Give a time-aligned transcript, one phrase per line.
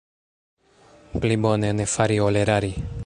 [1.19, 2.73] Pli bone ne fari, ol erari.